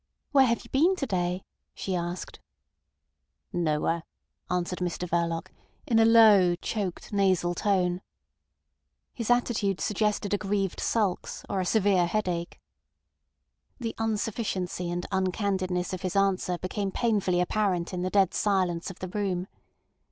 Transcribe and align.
"Where 0.31 0.47
have 0.47 0.63
you 0.63 0.69
been 0.71 0.95
to 0.95 1.05
day?" 1.05 1.43
she 1.75 1.95
asked. 1.95 2.39
"Nowhere," 3.53 4.01
answered 4.49 4.79
Mr 4.79 5.07
Verloc 5.07 5.51
in 5.85 5.99
a 5.99 6.05
low, 6.05 6.55
choked 6.55 7.13
nasal 7.13 7.53
tone. 7.53 8.01
His 9.13 9.29
attitude 9.29 9.79
suggested 9.79 10.33
aggrieved 10.33 10.79
sulks 10.79 11.45
or 11.47 11.59
a 11.59 11.65
severe 11.67 12.07
headache. 12.07 12.59
The 13.79 13.93
unsufficiency 13.99 14.89
and 14.89 15.05
uncandidness 15.11 15.93
of 15.93 16.01
his 16.01 16.15
answer 16.15 16.57
became 16.57 16.91
painfully 16.91 17.39
apparent 17.39 17.93
in 17.93 18.01
the 18.01 18.09
dead 18.09 18.33
silence 18.33 18.89
of 18.89 18.97
the 18.97 19.07
room. 19.09 19.45